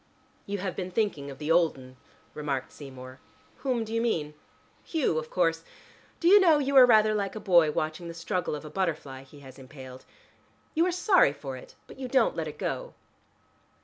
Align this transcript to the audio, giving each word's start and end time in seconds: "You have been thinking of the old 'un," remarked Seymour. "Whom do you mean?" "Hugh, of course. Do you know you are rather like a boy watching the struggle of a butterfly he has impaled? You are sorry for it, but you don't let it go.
"You 0.47 0.57
have 0.57 0.75
been 0.75 0.89
thinking 0.89 1.29
of 1.29 1.37
the 1.37 1.51
old 1.51 1.77
'un," 1.77 1.95
remarked 2.33 2.71
Seymour. 2.71 3.19
"Whom 3.57 3.83
do 3.83 3.93
you 3.93 4.01
mean?" 4.01 4.33
"Hugh, 4.83 5.19
of 5.19 5.29
course. 5.29 5.63
Do 6.19 6.27
you 6.27 6.39
know 6.39 6.57
you 6.57 6.75
are 6.75 6.87
rather 6.87 7.13
like 7.13 7.35
a 7.35 7.39
boy 7.39 7.69
watching 7.69 8.07
the 8.07 8.15
struggle 8.15 8.55
of 8.55 8.65
a 8.65 8.69
butterfly 8.71 9.21
he 9.21 9.41
has 9.41 9.59
impaled? 9.59 10.05
You 10.73 10.87
are 10.87 10.91
sorry 10.91 11.33
for 11.33 11.55
it, 11.55 11.75
but 11.85 11.99
you 11.99 12.07
don't 12.07 12.35
let 12.35 12.47
it 12.47 12.57
go. 12.57 12.95